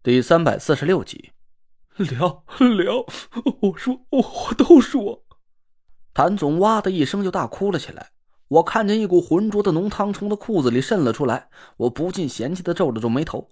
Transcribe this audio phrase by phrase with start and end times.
[0.00, 1.32] 第三百四十六集，
[1.96, 2.44] 聊
[2.76, 3.04] 聊，
[3.62, 5.24] 我说我都说。
[6.14, 8.12] 谭总哇的一声就大哭了起来。
[8.46, 13.50] 我看见一股浑浊的浓汤从他裤子里渗了出来，我不禁嫌弃的皱了皱眉头。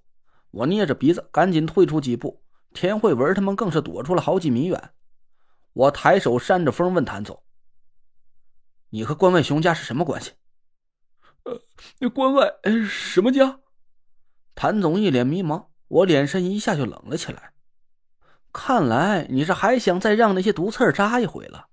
[0.53, 2.40] 我捏着鼻子赶紧退出几步，
[2.72, 4.90] 田慧文他们更是躲出了好几米远。
[5.72, 7.42] 我抬手扇着风问谭总
[8.90, 10.35] ：“你和关外熊家是什么关系
[11.42, 12.54] ？”“呃，关外
[12.88, 13.58] 什么家？”
[14.54, 15.67] 谭总一脸迷茫。
[15.88, 17.52] 我脸上一下就冷了起来。
[18.52, 21.66] 看来你是还想再让那些毒刺扎一回了？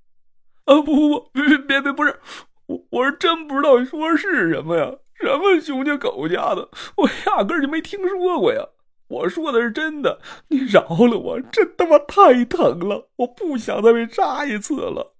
[0.66, 2.20] 啊不不不，别别别，不是
[2.68, 4.92] 我，我是真不知道你说的是什么呀？
[5.16, 8.68] 什么熊家狗家的，我压根就没听说过呀！
[9.08, 15.16] 我说的是真的，你饶了我，真他妈太疼了，我不想再被扎一次了。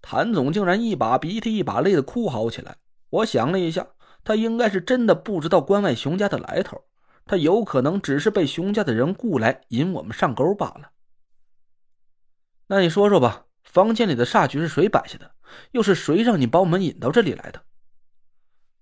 [0.00, 2.76] 谭总竟然一把鼻涕一把泪的哭嚎起来。
[3.10, 3.88] 我想了一下，
[4.24, 6.84] 他应该是真的不知道关外熊家的来头。
[7.30, 10.90] 他有可能只是被熊家的人雇来引我们上钩罢了。
[12.66, 15.30] 那你说说吧，房间里的煞局是谁摆下的？
[15.70, 17.62] 又是谁让你把我们引到这里来的？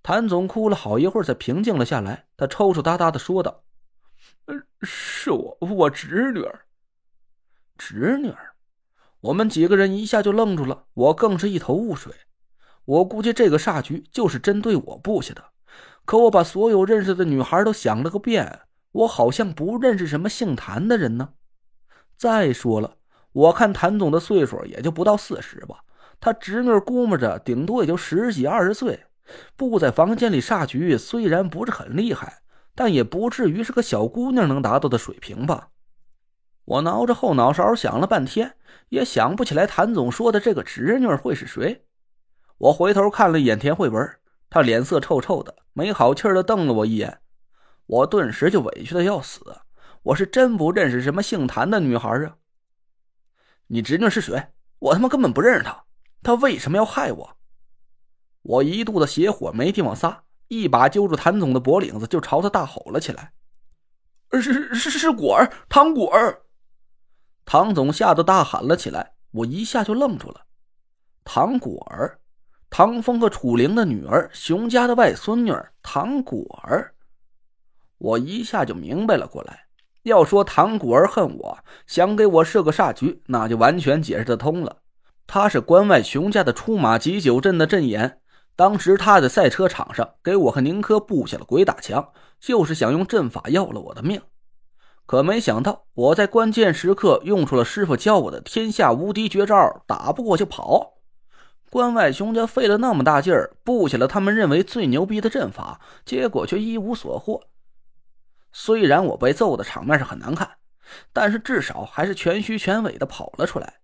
[0.02, 2.26] 谭总哭了好一会儿，才平静了下来。
[2.38, 3.64] 他抽抽搭搭的说道
[4.46, 6.64] ：“呃是我，我侄女儿。
[7.76, 8.54] 侄女儿。”
[9.20, 12.14] 我们几个人一下就愣住了，我更是一头雾水。
[12.86, 15.44] 我估计这个煞局就是针对我布下的。
[16.08, 18.60] 可我把所有认识的女孩都想了个遍，
[18.92, 21.34] 我好像不认识什么姓谭的人呢。
[22.16, 22.96] 再说了，
[23.32, 25.80] 我看谭总的岁数也就不到四十吧，
[26.18, 29.00] 他侄女估摸着顶多也就十几二十岁，
[29.54, 32.38] 布在房间里煞局虽然不是很厉害，
[32.74, 35.68] 但也不至于是个小姑娘能达到的水平吧。
[36.64, 38.54] 我挠着后脑勺想了半天，
[38.88, 41.84] 也想不起来谭总说的这个侄女会是谁。
[42.56, 44.10] 我回头看了一眼田慧文。
[44.50, 47.20] 他脸色臭臭的，没好气的瞪了我一眼，
[47.86, 49.62] 我顿时就委屈的要死。
[50.02, 52.36] 我是真不认识什么姓谭的女孩啊！
[53.66, 54.48] 你侄女是谁？
[54.78, 55.84] 我他妈根本不认识她，
[56.22, 57.36] 她为什么要害我？
[58.42, 63.34] 我一肚子邪火没地方撒，一把揪住谭总的脖领子，就朝他大吼了起来
[64.32, 66.42] ：“是是是是果儿，唐果儿！”
[67.44, 70.46] 唐总吓得大喊了起来，我一下就愣住了，
[71.24, 72.20] 唐果儿。
[72.70, 75.52] 唐风和楚灵的女儿，熊家的外孙女
[75.82, 76.92] 唐果儿，
[77.96, 79.64] 我一下就明白了过来。
[80.02, 84.76] 要说唐果儿恨我，想给我设个煞局，那就完全解释得通了。
[85.26, 88.20] 他是关外熊家的出马急九镇的阵眼，
[88.54, 94.20] 当时他在赛车场上给我和宁珂布下了鬼打墙，就是想用阵法要了我的命。
[95.04, 100.97] 可没想到，我在关键时刻用出了师傅教我的天下无敌绝招，打不过就跑。
[101.70, 107.42] 关外熊家费了那么大劲儿布下了他们认为最牛逼的阵法，结果却一无所获。
[108.52, 110.48] 虽然我被揍的场面是很难看，
[111.12, 113.74] 但是至少还是全虚全尾的跑了出来。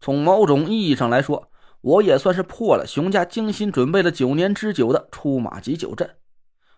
[0.00, 1.50] 从某种意义上来说，
[1.80, 6.16] 我也算是破了熊家精心准备了九年之久的出马急九阵，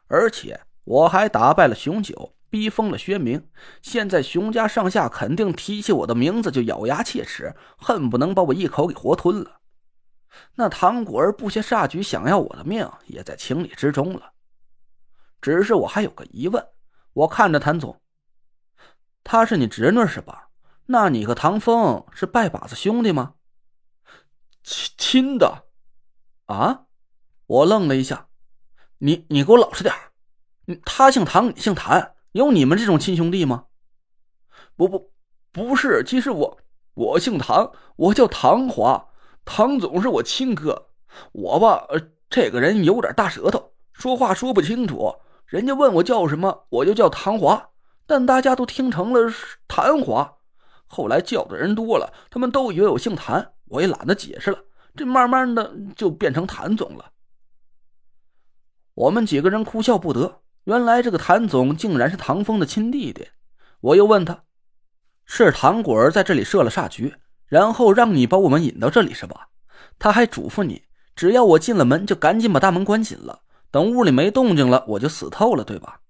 [0.09, 3.47] 而且我还打败了熊九，逼疯了薛明。
[3.81, 9.60] 现在熊家上下肯定提起我的名字就咬牙切齿，恨不能把我一口给活吞了。
[10.55, 14.33] 那唐果儿布下煞局，想要我的命，也在情理之中了。
[15.41, 16.67] 只是我还有个疑问，
[17.13, 18.01] 我看着谭总，
[19.25, 20.51] 他是你侄女是吧？
[20.87, 23.35] 那你和唐风是拜把子兄弟吗？
[24.63, 25.65] 亲亲的？
[26.47, 26.87] 啊？
[27.47, 28.29] 我愣了一下，
[28.99, 29.95] 你你给我老实点
[30.85, 33.67] 他姓唐，你姓谭，有你们这种亲兄弟吗？
[34.77, 35.13] 不不，
[35.51, 36.61] 不是，其实我
[36.95, 39.10] 我姓唐，我叫唐华。
[39.53, 40.87] 唐总是我亲哥，
[41.33, 41.85] 我吧，
[42.31, 45.13] 这个人有点大舌头，说话说不清楚。
[45.45, 47.71] 人家问我叫什么，我就叫唐华，
[48.07, 49.29] 但大家都听成了
[49.67, 50.37] 谭华。
[50.87, 54.61] 后来叫的人多了，他们都以为我姓谭，我也懒得解释了。
[54.95, 57.11] 这慢慢的就变成谭总了。
[58.95, 63.27] 我们几个人哭笑不得，原来这个谭总竟然是唐风的亲弟弟。
[63.81, 64.45] 我又问他，
[65.25, 67.17] 是唐果儿在这里设了煞局？
[67.51, 69.49] 然后让你把我们引到这里是吧？
[69.99, 73.43] 他还嘱咐你，只要我进了门，就赶紧把大门关紧了。
[73.73, 76.01] 等屋里没动静了，我就死透了，对吧？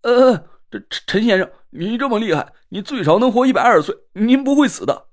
[0.00, 5.08] 呃，这陈先生，你这么厉害，你最少能活一百二十岁，您不会死的。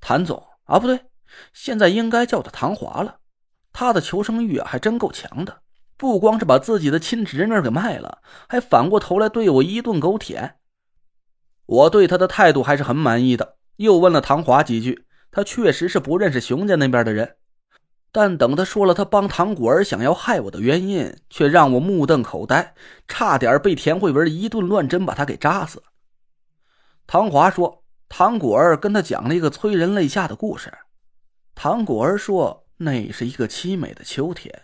[0.00, 1.06] 谭总啊，不对，
[1.52, 3.18] 现在应该叫他唐华了。
[3.72, 5.62] 他的求生欲啊，还真够强的，
[5.96, 10.59] 不光是把自己的亲侄女给卖了，还反过头来对我一顿狗舔。
[11.70, 17.36] 我对他的态度还是很满意的，又问了唐华几句，他确实是不认识熊家那边的人。
[18.10, 22.74] 但等他说了他帮唐果儿想要害我的原因，却让我目瞪口呆，
[23.06, 25.80] 差点被田慧文一顿乱针把他给扎死。
[27.06, 30.72] 唐华说，唐果儿跟他讲了一个催人泪下的故事。
[31.54, 34.62] 唐果儿说，那是一个凄美的秋天，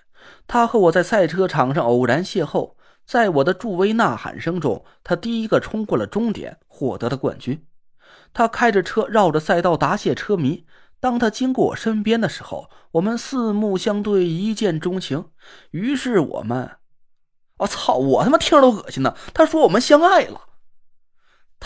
[0.49, 2.75] 他和我在赛车场上偶然邂逅，
[3.06, 7.64] 在我的助威呐喊声中，他第一个冲过了终点，获得了冠军。
[8.35, 10.67] 他开着车绕着赛道答谢车迷。
[10.99, 15.26] 当他经过我身边的时候，我们四目相对，一见钟情。
[15.70, 16.79] 于是我们，
[17.58, 17.97] 我操！
[17.97, 19.14] 我他妈听着都恶心呢。
[19.32, 20.41] 他说我们相爱了。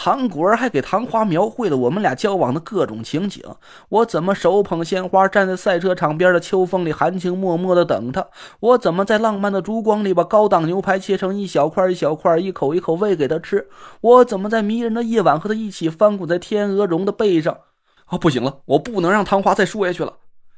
[0.02, 3.44] 唐果儿还给唐华描绘了我们俩交往的各种情景。
[3.90, 8.26] 我怎么手捧鲜花站在赛车场边的秋风里含情脉脉的等他？
[8.60, 13.68] 我怎么在浪漫的烛光里把高档牛排切成一小块一小块，一口一口喂给他吃？
[14.00, 17.58] 我怎么在迷人的夜晚和他一起翻滚在天鹅绒的背上？
[18.06, 20.14] 啊，不行了，我不能让唐华再说下去了，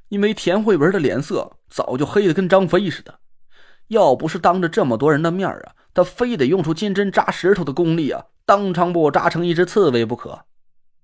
[0.09, 3.17] 因为田慧文的脸色早就黑的跟张飞似的。
[3.89, 10.45] 要不是当着这么多人的面啊，他非得用出金针扎石头的功力啊，当场把我扎成一只刺猬不可。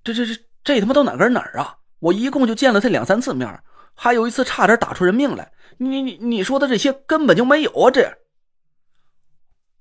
[0.05, 1.79] 这这这这他妈都哪跟哪儿啊？
[2.01, 3.61] 我一共就见了他两三次面，
[3.93, 5.53] 还有一次差点打出人命来。
[5.79, 7.91] 你你你说的这些根本就没有啊！
[7.91, 8.19] 这，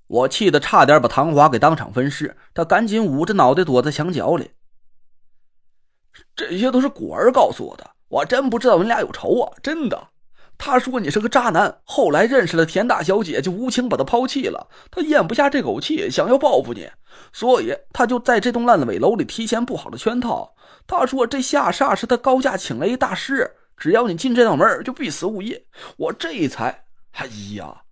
[0.06, 4.50] 我气得差点把唐华给当场分尸，他赶紧捂着脑袋躲在墙角里。
[6.34, 9.52] 这些都是果儿告诉我的，我真不知道你俩有仇啊！
[9.62, 10.08] 真的，
[10.58, 14.68] 他说你是个渣男，后来认识了田大小姐，就无情把他抛弃了。
[14.90, 16.90] 他咽不下这口气，想要报复你，
[17.32, 20.54] 所以他就在这栋烂尾楼里提前布好了圈套。
[20.86, 25.56] 他说这下煞是他高价请来一大师，只要你进这道门，就必死无疑。
[25.96, 26.84] 我这才……
[27.12, 27.82] 哎呀！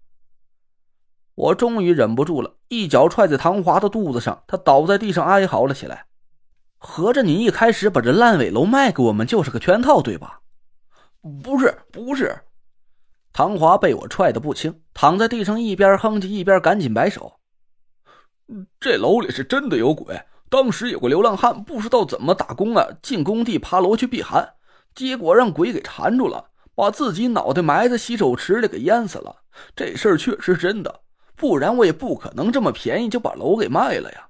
[1.34, 6.06] 我终于忍不住了，一脚踹在唐华的肚子上，他倒在地上哀嚎了起来。
[6.78, 10.40] 合着你一开始把这烂尾楼卖给我们就是个圈套，对吧？
[11.42, 12.36] 不是，不是。
[13.36, 17.38] 唐华被我踹得不轻，躺在地上一边哼唧一边赶紧摆手。
[18.80, 20.18] 这楼里是真的有鬼。
[20.48, 24.54] 当时有个流浪汉不知道怎么打工啊，进工地爬楼去避寒，
[24.94, 29.36] 结果让鬼给缠住了，把自己脑袋埋在洗手池里给淹死了。
[29.74, 31.02] 这事儿确实真的，
[31.36, 34.28] 不然我也不可能这么便宜就把楼给卖了呀。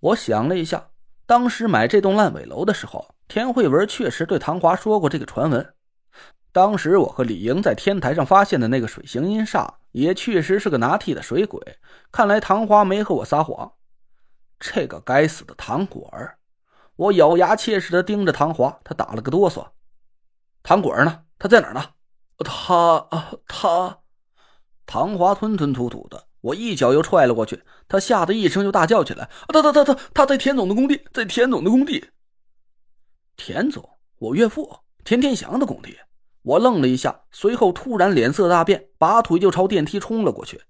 [0.00, 0.88] 我想了一下。
[1.24, 5.72] 当时买这栋烂尾楼的时候，田慧文确实对唐华说过这个传闻。
[6.52, 11.78] 当时我和李莹在天台上发现的那个水行阴煞，也确实是个拿替的水鬼。
[12.10, 13.72] 看来唐华没和我撒谎。
[14.58, 16.36] 这个该死的唐果儿！
[16.96, 19.68] 我咬牙切齿的盯着唐华，他打了个哆嗦。
[20.62, 21.22] 唐果儿呢？
[21.38, 21.82] 他在哪儿呢？
[22.38, 22.74] 他
[23.10, 24.00] 啊，他……
[24.84, 26.26] 唐华吞吞吐吐的。
[26.42, 32.10] 我一脚又踹了过去，他吓得一声就大叫起来：“他他他他他在田总的工地，在田总的工地。”
[33.36, 33.88] 田总，
[34.18, 35.98] 我岳父田天祥的工地。
[36.42, 40.60] 我愣了一下，随后突然脸色大变，拔腿就朝电梯冲了过去。